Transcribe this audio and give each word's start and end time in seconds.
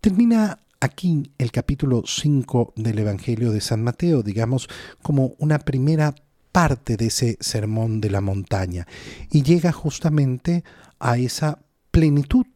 Termina 0.00 0.60
aquí 0.80 1.30
el 1.36 1.52
capítulo 1.52 2.04
5 2.06 2.72
del 2.74 3.00
Evangelio 3.00 3.52
de 3.52 3.60
San 3.60 3.82
Mateo, 3.82 4.22
digamos, 4.22 4.66
como 5.02 5.34
una 5.38 5.58
primera 5.58 6.14
parte 6.52 6.96
de 6.96 7.08
ese 7.08 7.36
sermón 7.38 8.00
de 8.00 8.08
la 8.08 8.22
montaña 8.22 8.86
y 9.30 9.42
llega 9.42 9.72
justamente 9.72 10.64
a 10.98 11.18
esa 11.18 11.58
plenitud 11.90 12.46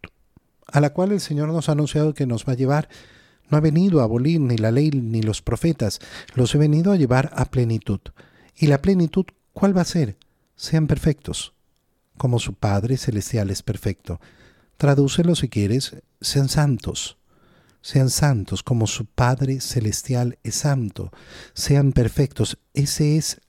a 0.66 0.80
la 0.80 0.94
cual 0.94 1.12
el 1.12 1.20
Señor 1.20 1.48
nos 1.48 1.68
ha 1.68 1.72
anunciado 1.72 2.14
que 2.14 2.26
nos 2.26 2.46
va 2.46 2.54
a 2.54 2.56
llevar. 2.56 2.88
No 3.50 3.58
ha 3.58 3.60
venido 3.60 4.00
a 4.00 4.04
abolir 4.04 4.40
ni 4.40 4.56
la 4.56 4.70
ley 4.70 4.90
ni 4.90 5.20
los 5.20 5.42
profetas, 5.42 6.00
los 6.34 6.54
he 6.54 6.58
venido 6.58 6.92
a 6.92 6.96
llevar 6.96 7.30
a 7.34 7.44
plenitud. 7.44 8.00
¿Y 8.56 8.68
la 8.68 8.80
plenitud 8.80 9.26
cuál 9.52 9.76
va 9.76 9.82
a 9.82 9.84
ser? 9.84 10.16
Sean 10.56 10.86
perfectos, 10.86 11.52
como 12.16 12.38
su 12.38 12.54
Padre 12.54 12.96
Celestial 12.96 13.50
es 13.50 13.62
perfecto. 13.62 14.18
Tradúcelo 14.78 15.34
si 15.34 15.50
quieres, 15.50 15.94
sean 16.22 16.48
santos. 16.48 17.18
Sean 17.84 18.08
santos 18.08 18.62
como 18.62 18.86
su 18.86 19.04
Padre 19.04 19.60
Celestial 19.60 20.38
es 20.42 20.54
santo. 20.54 21.12
Sean 21.52 21.92
perfectos. 21.92 22.56
Ese 22.72 23.18
es 23.18 23.42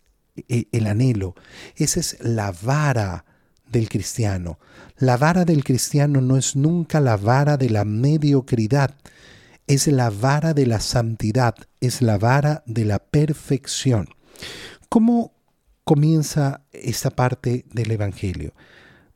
eh, 0.50 0.66
el 0.74 0.88
anhelo. 0.88 1.36
Esa 1.78 2.02
es 2.02 2.18
la 2.20 2.52
vara 2.52 3.24
del 3.72 3.88
cristiano. 3.88 4.60
La 4.98 5.16
vara 5.16 5.46
del 5.46 5.64
cristiano 5.64 6.20
no 6.20 6.36
es 6.36 6.58
nunca 6.58 7.00
la 7.00 7.16
vara 7.16 7.56
de 7.56 7.70
la 7.70 7.86
mediocridad, 7.86 8.94
es 9.68 9.88
la 9.88 10.10
vara 10.10 10.54
de 10.54 10.66
la 10.66 10.82
santidad, 10.82 11.56
es 11.80 12.02
la 12.02 12.18
vara 12.18 12.62
de 12.66 12.84
la 12.84 13.00
perfección. 13.00 14.10
¿Cómo 14.90 15.32
comienza 15.86 16.66
esta 16.74 17.10
parte 17.10 17.64
del 17.72 17.90
Evangelio? 17.90 18.54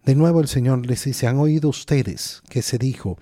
De 0.06 0.16
nuevo 0.16 0.40
el 0.40 0.48
Señor 0.48 0.86
les 0.86 1.04
dice, 1.04 1.28
han 1.28 1.40
oído 1.40 1.68
ustedes 1.68 2.42
que 2.50 2.62
se 2.62 2.78
dijo, 2.78 3.18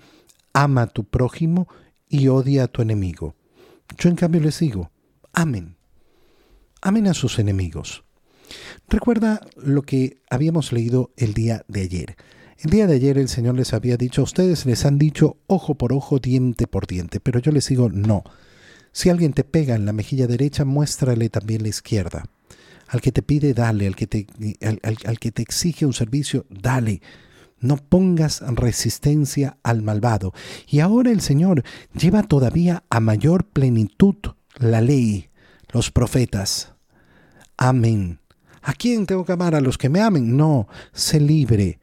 ama 0.52 0.82
a 0.82 0.86
tu 0.86 1.02
prójimo 1.02 1.66
y 2.08 2.28
odia 2.28 2.64
a 2.64 2.68
tu 2.68 2.82
enemigo. 2.82 3.34
Yo 3.98 4.08
en 4.08 4.16
cambio 4.16 4.40
les 4.40 4.58
digo, 4.58 4.90
amen, 5.32 5.76
amen 6.80 7.06
a 7.06 7.14
sus 7.14 7.38
enemigos. 7.38 8.04
Recuerda 8.88 9.40
lo 9.56 9.82
que 9.82 10.22
habíamos 10.30 10.72
leído 10.72 11.12
el 11.16 11.34
día 11.34 11.64
de 11.68 11.82
ayer. 11.82 12.16
El 12.58 12.70
día 12.70 12.86
de 12.86 12.94
ayer 12.94 13.18
el 13.18 13.28
Señor 13.28 13.54
les 13.54 13.72
había 13.72 13.96
dicho, 13.96 14.22
ustedes 14.22 14.66
les 14.66 14.84
han 14.84 14.98
dicho 14.98 15.36
ojo 15.46 15.76
por 15.76 15.92
ojo, 15.92 16.18
diente 16.18 16.66
por 16.66 16.86
diente, 16.86 17.20
pero 17.20 17.38
yo 17.38 17.52
les 17.52 17.68
digo 17.68 17.88
no. 17.88 18.24
Si 18.90 19.10
alguien 19.10 19.32
te 19.32 19.44
pega 19.44 19.76
en 19.76 19.84
la 19.86 19.92
mejilla 19.92 20.26
derecha, 20.26 20.64
muéstrale 20.64 21.28
también 21.28 21.62
la 21.62 21.68
izquierda. 21.68 22.24
Al 22.88 23.00
que 23.00 23.12
te 23.12 23.22
pide, 23.22 23.54
dale. 23.54 23.86
Al 23.86 23.94
que 23.94 24.06
te, 24.06 24.26
al 24.60 25.18
que 25.20 25.30
te 25.30 25.42
exige 25.42 25.86
un 25.86 25.92
servicio, 25.92 26.46
dale. 26.48 27.02
No 27.60 27.76
pongas 27.76 28.40
resistencia 28.40 29.58
al 29.62 29.82
malvado. 29.82 30.32
Y 30.68 30.80
ahora 30.80 31.10
el 31.10 31.20
Señor 31.20 31.64
lleva 31.94 32.22
todavía 32.22 32.84
a 32.90 33.00
mayor 33.00 33.44
plenitud 33.44 34.16
la 34.58 34.80
ley, 34.80 35.28
los 35.72 35.90
profetas. 35.90 36.72
Amén. 37.56 38.20
¿A 38.62 38.72
quién 38.72 39.06
tengo 39.06 39.24
que 39.24 39.32
amar? 39.32 39.54
¿A 39.54 39.60
los 39.60 39.78
que 39.78 39.88
me 39.88 40.00
amen? 40.00 40.36
No, 40.36 40.68
sé 40.92 41.20
libre, 41.20 41.78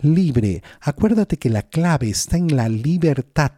libre. 0.00 0.62
Acuérdate 0.80 1.36
que 1.38 1.50
la 1.50 1.62
clave 1.62 2.10
está 2.10 2.36
en 2.36 2.56
la 2.56 2.68
libertad. 2.68 3.52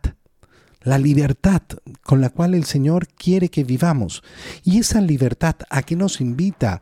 La 0.83 0.99
libertad 0.99 1.63
con 2.05 2.21
la 2.21 2.31
cual 2.31 2.55
el 2.55 2.65
Señor 2.65 3.09
quiere 3.09 3.49
que 3.49 3.65
vivamos. 3.65 4.23
Y 4.63 4.79
esa 4.79 5.01
libertad 5.01 5.57
a 5.69 5.83
que 5.83 5.97
nos 5.97 6.21
invita 6.21 6.81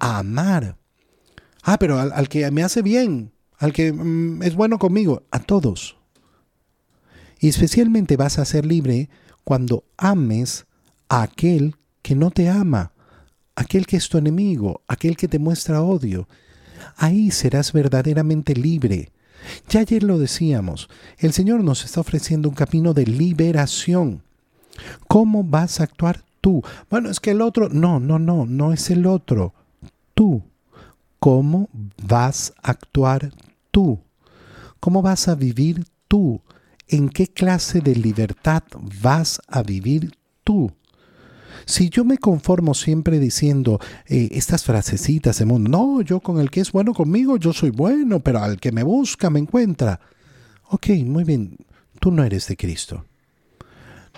a 0.00 0.18
amar. 0.18 0.76
Ah, 1.62 1.78
pero 1.78 1.98
al, 2.00 2.28
que 2.28 2.50
me 2.50 2.62
hace 2.64 2.82
bien, 2.82 3.32
al 3.58 3.72
que 3.72 3.92
mm, 3.92 4.42
es 4.42 4.54
bueno 4.54 4.78
conmigo, 4.78 5.22
a 5.30 5.40
todos. 5.40 5.96
Y 7.40 7.48
especialmente 7.48 8.16
vas 8.16 8.38
a 8.38 8.44
ser 8.44 8.66
libre 8.66 9.08
cuando 9.44 9.84
ames 9.96 10.66
a 11.08 11.22
aquel 11.22 11.76
que 12.02 12.14
no 12.14 12.30
te 12.30 12.48
ama 12.48 12.92
aquel 13.58 13.86
que 13.86 13.96
es 13.96 14.08
tu 14.08 14.18
enemigo, 14.18 14.82
aquel 14.86 15.16
que 15.16 15.26
te 15.26 15.40
muestra 15.40 15.82
odio. 15.82 16.28
Ahí 16.96 17.32
serás 17.32 17.72
verdaderamente 17.72 18.54
libre. 18.54 19.10
Ya 19.68 19.80
ayer 19.80 20.04
lo 20.04 20.18
decíamos, 20.18 20.88
el 21.18 21.32
Señor 21.32 21.64
nos 21.64 21.84
está 21.84 22.00
ofreciendo 22.00 22.48
un 22.48 22.54
camino 22.54 22.94
de 22.94 23.04
liberación. 23.04 24.22
¿Cómo 25.08 25.42
vas 25.42 25.80
a 25.80 25.84
actuar 25.84 26.22
tú? 26.40 26.62
Bueno, 26.88 27.10
es 27.10 27.18
que 27.18 27.32
el 27.32 27.40
otro, 27.40 27.68
no, 27.68 27.98
no, 27.98 28.20
no, 28.20 28.46
no 28.46 28.72
es 28.72 28.90
el 28.90 29.06
otro. 29.06 29.54
Tú. 30.14 30.42
¿Cómo 31.18 31.68
vas 32.06 32.54
a 32.62 32.70
actuar 32.70 33.32
tú? 33.70 34.00
¿Cómo 34.80 35.02
vas 35.02 35.28
a 35.28 35.34
vivir 35.34 35.84
tú? 36.06 36.42
¿En 36.86 37.08
qué 37.08 37.26
clase 37.26 37.80
de 37.80 37.94
libertad 37.94 38.62
vas 39.02 39.40
a 39.46 39.62
vivir 39.62 40.12
tú? 40.44 40.72
Si 41.66 41.90
yo 41.90 42.04
me 42.04 42.18
conformo 42.18 42.74
siempre 42.74 43.18
diciendo 43.18 43.80
eh, 44.06 44.28
estas 44.32 44.64
frasecitas 44.64 45.38
de 45.38 45.44
mundo, 45.44 45.68
no, 45.68 46.00
yo 46.00 46.20
con 46.20 46.40
el 46.40 46.50
que 46.50 46.60
es 46.60 46.72
bueno 46.72 46.94
conmigo, 46.94 47.36
yo 47.36 47.52
soy 47.52 47.70
bueno, 47.70 48.20
pero 48.20 48.38
al 48.38 48.58
que 48.58 48.72
me 48.72 48.82
busca 48.82 49.28
me 49.28 49.40
encuentra. 49.40 50.00
Ok, 50.70 50.88
muy 51.04 51.24
bien, 51.24 51.56
tú 52.00 52.10
no 52.10 52.24
eres 52.24 52.48
de 52.48 52.56
Cristo. 52.56 53.04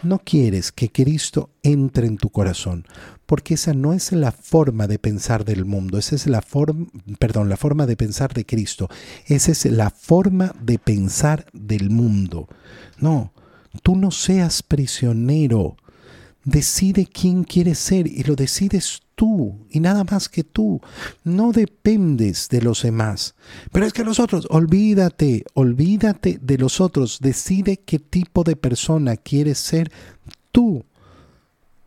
No 0.03 0.19
quieres 0.19 0.73
que 0.73 0.91
Cristo 0.91 1.51
entre 1.63 2.07
en 2.07 2.17
tu 2.17 2.31
corazón, 2.31 2.87
porque 3.27 3.55
esa 3.55 3.75
no 3.75 3.93
es 3.93 4.13
la 4.13 4.33
forma 4.33 4.87
de 4.87 4.99
pensar 4.99 5.45
del 5.45 5.65
mundo, 5.65 5.99
esa 5.99 6.15
es 6.15 6.27
la 6.27 6.41
forma, 6.41 6.87
perdón, 7.19 7.49
la 7.49 7.59
forma 7.59 7.87
de 7.87 7.97
pensar 7.97 8.33
de 8.33 8.47
Cristo, 8.47 8.89
esa 9.27 9.53
es 9.53 9.67
la 9.67 9.91
forma 9.91 10.55
de 10.61 10.79
pensar 10.79 11.47
del 11.53 11.91
mundo. 11.91 12.49
No, 12.99 13.33
tú 13.83 13.95
no 13.95 14.11
seas 14.11 14.63
prisionero 14.63 15.77
Decide 16.45 17.07
quién 17.07 17.45
quieres 17.45 17.79
ser 17.79 18.07
y 18.07 18.23
lo 18.23 18.35
decides 18.35 19.03
tú 19.15 19.59
y 19.69 19.81
nada 19.81 20.05
más 20.05 20.29
que 20.31 20.43
tú. 20.43 20.81
No 21.23 21.53
dependes 21.53 22.49
de 22.49 22.63
los 22.63 22.83
demás. 22.83 23.35
Pero 23.73 23.85
es 23.85 23.93
que 23.93 24.05
los 24.05 24.19
otros, 24.19 24.47
olvídate, 24.49 25.45
olvídate 25.53 26.39
de 26.41 26.57
los 26.57 26.81
otros. 26.81 27.19
Decide 27.21 27.77
qué 27.77 27.99
tipo 27.99 28.43
de 28.43 28.57
persona 28.57 29.17
quieres 29.17 29.59
ser 29.59 29.93
tú. 30.51 30.85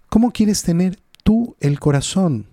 ¿Cómo 0.09 0.31
quieres 0.31 0.61
tener 0.61 0.99
tú 1.23 1.55
el 1.59 1.79
corazón? 1.79 2.45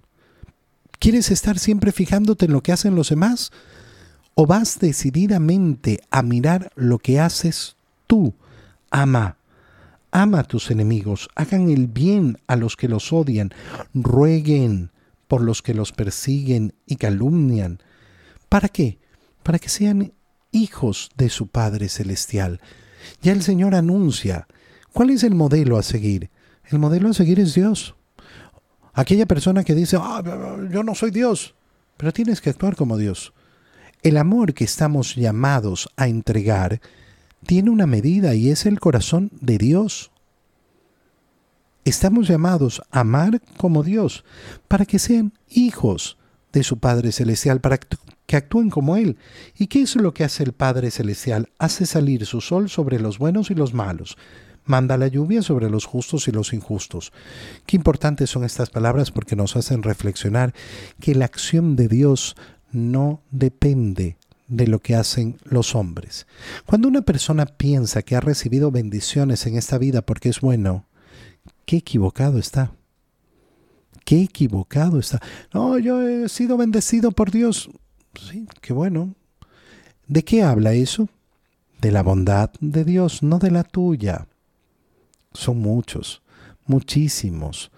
¿Quieres 0.99 1.31
estar 1.31 1.59
siempre 1.59 1.93
fijándote 1.93 2.47
en 2.47 2.53
lo 2.53 2.63
que 2.63 2.73
hacen 2.73 2.95
los 2.95 3.11
demás? 3.11 3.53
¿O 4.35 4.47
vas 4.47 4.79
decididamente 4.79 6.01
a 6.11 6.23
mirar 6.23 6.73
lo 6.77 6.99
que 6.99 7.21
haces 7.21 7.77
tú? 8.07 8.33
Ama 8.91 9.37
Ama 10.13 10.41
a 10.41 10.45
tus 10.45 10.71
enemigos, 10.71 11.29
hagan 11.37 11.71
el 11.71 11.87
bien 11.87 12.39
a 12.47 12.57
los 12.57 12.77
que 12.77 12.89
los 12.89 13.13
odian, 13.13 13.53
rueguen 13.95 14.91
por 15.29 15.41
los 15.43 15.63
que 15.63 15.75
los 15.75 15.93
persiguen 15.93 16.75
y 16.87 16.97
calumnian. 16.97 17.79
¿Para 18.49 18.69
qué? 18.69 18.99
Para 19.45 19.59
que 19.61 19.69
sean 19.69 20.13
hijos 20.51 21.11
de 21.17 21.29
su 21.29 21.47
Padre 21.47 21.89
Celestial. 21.89 22.61
Ya 23.23 23.33
el 23.33 23.43
Señor 23.43 23.75
anuncia. 23.75 24.49
¿Cuál 24.93 25.11
es 25.11 25.23
el 25.23 25.35
modelo 25.35 25.79
a 25.79 25.83
seguir? 25.83 26.31
El 26.65 26.81
modelo 26.81 27.09
a 27.09 27.15
seguir 27.15 27.39
es 27.39 27.55
Dios. 27.55 27.95
Aquella 28.93 29.27
persona 29.27 29.65
que 29.65 29.75
dice, 29.75 29.97
ah, 30.01 30.23
yo 30.71 30.83
no 30.83 30.95
soy 30.95 31.13
Dios, 31.13 31.55
pero 31.97 32.13
tienes 32.13 32.41
que 32.41 32.51
actuar 32.51 32.75
como 32.75 32.97
Dios. 32.97 33.33
El 34.03 34.17
amor 34.17 34.55
que 34.55 34.65
estamos 34.65 35.15
llamados 35.15 35.89
a 35.97 36.09
entregar 36.09 36.81
tiene 37.47 37.71
una 37.71 37.87
medida 37.87 38.35
y 38.35 38.51
es 38.51 38.67
el 38.67 38.81
corazón 38.81 39.31
de 39.41 39.59
Dios. 39.59 40.11
Estamos 41.85 42.29
llamados 42.29 42.83
a 42.91 43.01
amar 43.01 43.41
como 43.57 43.83
Dios, 43.83 44.25
para 44.69 44.85
que 44.85 44.99
sean 44.99 45.33
hijos 45.49 46.19
de 46.53 46.63
su 46.63 46.79
Padre 46.79 47.13
Celestial, 47.13 47.61
para 47.61 47.79
que 47.79 48.37
actúen 48.37 48.71
como 48.71 48.97
Él. 48.97 49.17
¿Y 49.59 49.67
qué 49.69 49.83
es 49.83 49.97
lo 49.97 50.13
que 50.13 50.25
hace 50.25 50.43
el 50.43 50.53
Padre 50.53 50.91
Celestial? 50.91 51.49
Hace 51.59 51.87
salir 51.87 52.27
su 52.27 52.41
sol 52.41 52.69
sobre 52.69 53.01
los 53.01 53.19
buenos 53.19 53.51
y 53.51 53.55
los 53.55 53.73
malos. 53.73 54.17
Manda 54.65 54.99
la 54.99 55.09
lluvia 55.09 55.43
sobre 55.43 55.71
los 55.71 55.87
justos 55.87 56.29
y 56.29 56.33
los 56.33 56.53
injustos. 56.53 57.13
Qué 57.67 57.77
importantes 57.77 58.31
son 58.31 58.45
estas 58.45 58.71
palabras 58.71 59.11
porque 59.11 59.35
nos 59.35 59.57
hacen 59.57 59.83
reflexionar 59.83 60.55
que 61.01 61.15
la 61.15 61.25
acción 61.25 61.77
de 61.77 61.89
Dios 61.89 62.37
no 62.71 63.23
depende 63.31 64.19
de 64.51 64.67
lo 64.67 64.81
que 64.81 64.97
hacen 64.97 65.39
los 65.45 65.75
hombres. 65.75 66.27
Cuando 66.67 66.89
una 66.89 67.03
persona 67.03 67.47
piensa 67.47 68.03
que 68.03 68.17
ha 68.17 68.21
recibido 68.21 68.71
bendiciones 68.71 69.47
en 69.47 69.57
esta 69.57 69.79
vida 69.79 70.03
porque 70.03 70.29
es 70.29 70.41
bueno, 70.41 70.87
qué 71.65 71.79
equivocado 71.79 72.39
está. 72.39 72.73
Qué 74.05 74.23
equivocado 74.23 74.99
está. 74.99 75.21
No, 75.55 75.79
yo 75.79 76.07
he 76.07 76.29
sido 76.29 76.57
bendecido 76.57 77.13
por 77.13 77.31
Dios. 77.31 77.71
Sí, 78.21 78.47
qué 78.61 78.73
bueno. 78.73 79.15
¿De 80.09 80.25
qué 80.25 80.43
habla 80.43 80.73
eso? 80.73 81.09
De 81.81 81.93
la 81.93 82.03
bondad 82.03 82.51
de 82.61 82.85
Dios, 82.85 83.23
no 83.23 83.39
de 83.39 83.53
la 83.53 83.63
tuya. 83.63 84.27
Son 85.33 85.61
muchos, 85.61 86.23
muchísimos, 86.67 87.71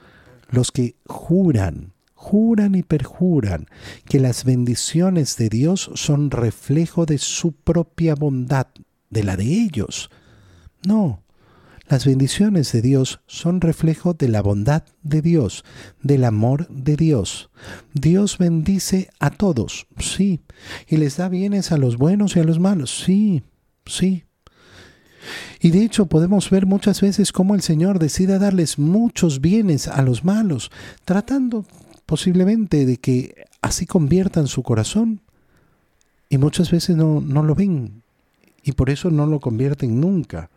los 0.48 0.72
que 0.72 0.96
juran 1.04 1.91
juran 2.22 2.76
y 2.76 2.84
perjuran 2.84 3.66
que 4.04 4.20
las 4.20 4.44
bendiciones 4.44 5.36
de 5.36 5.48
Dios 5.48 5.90
son 5.94 6.30
reflejo 6.30 7.04
de 7.04 7.18
su 7.18 7.50
propia 7.50 8.14
bondad, 8.14 8.68
de 9.10 9.24
la 9.24 9.36
de 9.36 9.44
ellos. 9.44 10.08
No, 10.86 11.24
Las 11.88 12.06
bendiciones 12.06 12.70
de 12.72 12.80
Dios 12.80 13.20
son 13.26 13.60
reflejo 13.60 14.14
de 14.14 14.28
la 14.28 14.40
bondad 14.40 14.84
de 15.02 15.20
Dios, 15.20 15.64
del 16.00 16.22
amor 16.24 16.68
de 16.68 16.96
Dios. 16.96 17.50
Dios 17.92 18.38
bendice 18.38 19.10
a 19.18 19.30
todos, 19.30 19.88
sí, 19.98 20.40
y 20.86 20.98
les 20.98 21.16
da 21.16 21.28
bienes 21.28 21.72
a 21.72 21.76
los 21.76 21.98
buenos 21.98 22.36
y 22.36 22.40
a 22.40 22.44
los 22.44 22.60
malos, 22.60 23.02
sí, 23.04 23.42
sí. 23.84 24.24
Y 25.60 25.70
de 25.70 25.84
hecho 25.84 26.06
podemos 26.06 26.48
ver 26.50 26.66
muchas 26.66 27.00
veces 27.00 27.32
cómo 27.32 27.56
el 27.56 27.62
Señor 27.62 27.98
decide 27.98 28.38
darles 28.38 28.78
muchos 28.78 29.40
bienes 29.40 29.88
a 29.88 30.02
los 30.02 30.24
malos, 30.24 30.70
tratando 31.04 31.66
posiblemente 32.12 32.84
de 32.84 32.98
que 32.98 33.46
así 33.62 33.86
conviertan 33.86 34.46
su 34.46 34.62
corazón. 34.62 35.22
Y 36.28 36.36
muchas 36.36 36.70
veces 36.70 36.94
no, 36.94 37.22
no 37.22 37.42
lo 37.42 37.54
ven, 37.54 38.02
y 38.62 38.72
por 38.72 38.90
eso 38.90 39.10
no 39.10 39.24
lo 39.24 39.40
convierten 39.40 39.98
nunca. 39.98 40.50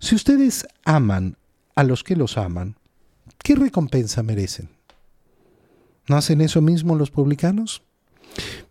Si 0.00 0.16
ustedes 0.16 0.66
aman 0.84 1.36
a 1.76 1.84
los 1.84 2.02
que 2.02 2.16
los 2.16 2.36
aman, 2.36 2.74
¿qué 3.44 3.54
recompensa 3.54 4.24
merecen? 4.24 4.68
¿No 6.08 6.16
hacen 6.16 6.40
eso 6.40 6.60
mismo 6.60 6.96
los 6.96 7.12
publicanos? 7.12 7.84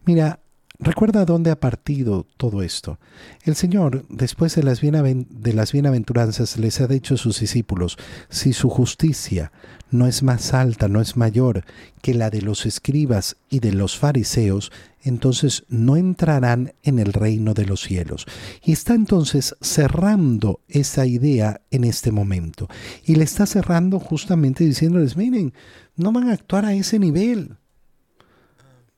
Mira, 0.03 0.41
recuerda 0.79 1.25
dónde 1.25 1.51
ha 1.51 1.59
partido 1.59 2.25
todo 2.37 2.63
esto. 2.63 2.99
El 3.43 3.55
Señor, 3.55 4.05
después 4.09 4.55
de 4.55 4.63
las, 4.63 4.81
bienaventuranzas, 5.71 6.57
les 6.57 6.81
ha 6.81 6.87
dicho 6.87 7.15
a 7.15 7.17
sus 7.17 7.39
discípulos, 7.39 7.97
si 8.29 8.53
su 8.53 8.69
justicia 8.69 9.51
no 9.91 10.07
es 10.07 10.23
más 10.23 10.53
alta, 10.53 10.87
no 10.87 11.01
es 11.01 11.15
mayor 11.15 11.63
que 12.01 12.13
la 12.13 12.29
de 12.29 12.41
los 12.41 12.65
escribas 12.65 13.37
y 13.49 13.59
de 13.59 13.71
los 13.71 13.97
fariseos, 13.97 14.71
entonces 15.03 15.63
no 15.69 15.97
entrarán 15.97 16.73
en 16.81 16.97
el 16.99 17.13
reino 17.13 17.53
de 17.53 17.65
los 17.65 17.81
cielos. 17.81 18.25
Y 18.63 18.71
está 18.71 18.95
entonces 18.95 19.55
cerrando 19.61 20.61
esa 20.67 21.05
idea 21.05 21.61
en 21.71 21.83
este 21.83 22.11
momento. 22.11 22.67
Y 23.05 23.15
le 23.15 23.23
está 23.23 23.45
cerrando 23.45 23.99
justamente 23.99 24.63
diciéndoles, 24.63 25.15
miren, 25.17 25.53
no 25.95 26.11
van 26.11 26.29
a 26.29 26.33
actuar 26.33 26.65
a 26.65 26.73
ese 26.73 26.99
nivel. 26.99 27.57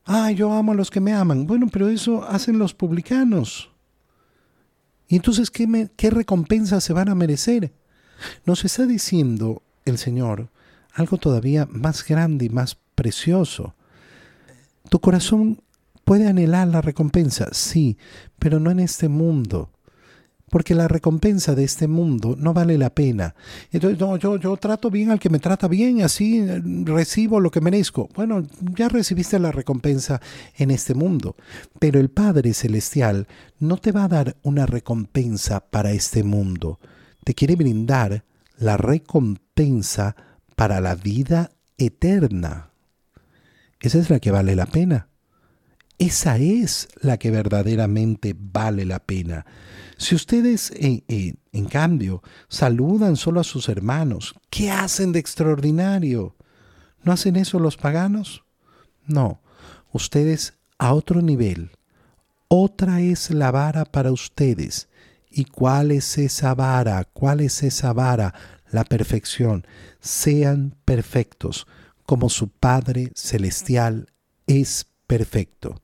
Ah, 0.06 0.30
yo 0.30 0.52
amo 0.52 0.72
a 0.72 0.74
los 0.76 0.90
que 0.90 1.00
me 1.00 1.12
aman. 1.12 1.46
Bueno, 1.46 1.66
pero 1.70 1.88
eso 1.88 2.24
hacen 2.24 2.58
los 2.58 2.74
publicanos. 2.74 3.70
¿Y 5.08 5.16
entonces 5.16 5.50
qué, 5.50 5.90
qué 5.96 6.10
recompensa 6.10 6.80
se 6.80 6.92
van 6.92 7.08
a 7.08 7.14
merecer? 7.14 7.72
Nos 8.44 8.64
está 8.64 8.86
diciendo 8.86 9.62
el 9.84 9.98
Señor 9.98 10.48
algo 10.96 11.18
todavía 11.18 11.68
más 11.70 12.06
grande 12.06 12.46
y 12.46 12.48
más 12.48 12.78
precioso. 12.94 13.74
Tu 14.88 14.98
corazón 15.00 15.60
puede 16.04 16.26
anhelar 16.26 16.68
la 16.68 16.80
recompensa, 16.80 17.48
sí, 17.52 17.98
pero 18.38 18.60
no 18.60 18.70
en 18.70 18.80
este 18.80 19.08
mundo. 19.08 19.70
Porque 20.50 20.74
la 20.74 20.86
recompensa 20.86 21.54
de 21.54 21.64
este 21.64 21.88
mundo 21.88 22.36
no 22.38 22.54
vale 22.54 22.78
la 22.78 22.90
pena. 22.90 23.34
Entonces, 23.72 23.98
no, 23.98 24.16
yo, 24.16 24.36
yo 24.36 24.56
trato 24.56 24.90
bien 24.90 25.10
al 25.10 25.18
que 25.18 25.28
me 25.28 25.40
trata 25.40 25.66
bien, 25.66 26.02
así 26.02 26.38
eh, 26.38 26.62
recibo 26.84 27.40
lo 27.40 27.50
que 27.50 27.60
merezco. 27.60 28.08
Bueno, 28.14 28.46
ya 28.76 28.88
recibiste 28.88 29.38
la 29.40 29.50
recompensa 29.50 30.20
en 30.56 30.70
este 30.70 30.94
mundo. 30.94 31.34
Pero 31.80 31.98
el 31.98 32.10
Padre 32.10 32.54
Celestial 32.54 33.26
no 33.58 33.76
te 33.76 33.90
va 33.90 34.04
a 34.04 34.08
dar 34.08 34.36
una 34.42 34.66
recompensa 34.66 35.60
para 35.60 35.90
este 35.90 36.22
mundo. 36.22 36.78
Te 37.24 37.34
quiere 37.34 37.56
brindar 37.56 38.24
la 38.58 38.76
recompensa 38.76 40.14
para 40.54 40.80
la 40.80 40.94
vida 40.94 41.50
eterna. 41.76 42.70
Esa 43.80 43.98
es 43.98 44.10
la 44.10 44.20
que 44.20 44.30
vale 44.30 44.56
la 44.56 44.66
pena. 44.66 45.08
Esa 45.98 46.36
es 46.36 46.88
la 47.00 47.18
que 47.18 47.30
verdaderamente 47.30 48.34
vale 48.38 48.84
la 48.84 48.98
pena. 48.98 49.46
Si 49.96 50.14
ustedes, 50.14 50.70
eh, 50.72 51.04
eh, 51.08 51.34
en 51.52 51.66
cambio, 51.66 52.22
saludan 52.48 53.16
solo 53.16 53.40
a 53.40 53.44
sus 53.44 53.68
hermanos, 53.68 54.34
¿qué 54.50 54.70
hacen 54.70 55.12
de 55.12 55.20
extraordinario? 55.20 56.36
¿No 57.02 57.12
hacen 57.12 57.36
eso 57.36 57.58
los 57.58 57.76
paganos? 57.76 58.44
No, 59.06 59.40
ustedes 59.92 60.54
a 60.78 60.92
otro 60.92 61.22
nivel. 61.22 61.70
Otra 62.48 63.00
es 63.00 63.30
la 63.30 63.50
vara 63.50 63.84
para 63.86 64.12
ustedes. 64.12 64.88
¿Y 65.30 65.44
cuál 65.44 65.90
es 65.90 66.18
esa 66.18 66.54
vara? 66.54 67.04
¿Cuál 67.04 67.40
es 67.40 67.62
esa 67.62 67.92
vara? 67.92 68.34
la 68.70 68.84
perfección. 68.84 69.66
Sean 70.00 70.76
perfectos, 70.84 71.66
como 72.04 72.28
su 72.28 72.48
Padre 72.48 73.10
Celestial 73.14 74.12
es 74.46 74.86
perfecto. 75.06 75.80